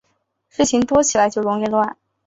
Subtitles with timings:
[0.49, 1.95] 事情多起来就容易乱